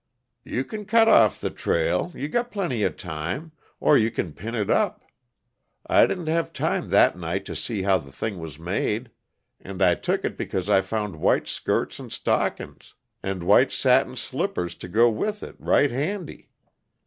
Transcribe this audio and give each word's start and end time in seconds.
_""You 0.51 0.63
can 0.63 0.85
cut 0.85 1.07
off 1.07 1.39
the 1.39 1.51
trail 1.51 2.11
you 2.15 2.27
got 2.27 2.49
plenty 2.49 2.81
of 2.81 2.97
time 2.97 3.51
or 3.79 3.99
you 3.99 4.09
can 4.09 4.33
pin 4.33 4.55
it 4.55 4.67
up. 4.71 5.03
I 5.85 6.07
didn't 6.07 6.25
have 6.25 6.51
time 6.53 6.89
that 6.89 7.15
night 7.19 7.45
to 7.45 7.55
see 7.55 7.83
how 7.83 7.99
the 7.99 8.11
thing 8.11 8.39
was 8.39 8.57
made, 8.57 9.11
and 9.59 9.79
I 9.79 9.93
took 9.93 10.25
it 10.25 10.37
because 10.37 10.71
I 10.71 10.81
found 10.81 11.17
white 11.21 11.47
skirts 11.47 11.99
and 11.99 12.11
stockin's, 12.11 12.95
and 13.21 13.43
white 13.43 13.71
satin 13.71 14.15
slippers 14.15 14.73
to 14.73 14.87
go 14.87 15.07
with 15.07 15.43
it, 15.43 15.55
right 15.59 15.91
handy. 15.91 16.49